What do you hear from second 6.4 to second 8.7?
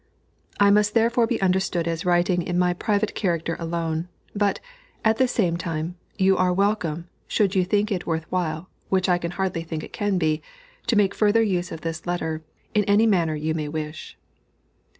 welcome, should you think it worth while